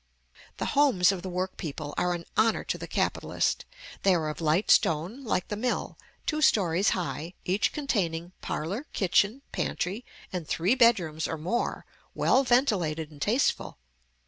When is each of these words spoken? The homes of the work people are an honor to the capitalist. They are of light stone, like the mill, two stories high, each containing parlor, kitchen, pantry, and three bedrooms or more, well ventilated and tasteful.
The 0.57 0.65
homes 0.73 1.11
of 1.11 1.21
the 1.21 1.29
work 1.29 1.57
people 1.57 1.93
are 1.95 2.15
an 2.15 2.25
honor 2.35 2.63
to 2.63 2.77
the 2.79 2.87
capitalist. 2.87 3.65
They 4.01 4.15
are 4.15 4.29
of 4.29 4.41
light 4.41 4.71
stone, 4.71 5.23
like 5.23 5.49
the 5.49 5.55
mill, 5.55 5.95
two 6.25 6.41
stories 6.41 6.89
high, 6.97 7.35
each 7.45 7.71
containing 7.71 8.31
parlor, 8.41 8.87
kitchen, 8.93 9.43
pantry, 9.51 10.03
and 10.33 10.47
three 10.47 10.73
bedrooms 10.73 11.27
or 11.27 11.37
more, 11.37 11.85
well 12.15 12.43
ventilated 12.43 13.11
and 13.11 13.21
tasteful. 13.21 13.77